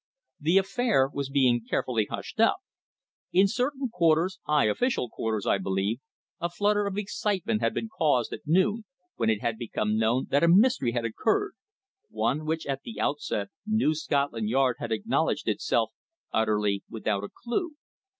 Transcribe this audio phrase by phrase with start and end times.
[0.39, 2.57] The affair was being carefully hushed up.
[3.31, 5.99] In certain quarters high official quarters, I believe
[6.39, 8.85] a flutter of excitement had been caused at noon,
[9.17, 11.53] when it had become known that a mystery had occurred,
[12.09, 15.91] one which at the outset New Scotland Yard had acknowledged itself
[16.33, 17.75] utterly without a clue.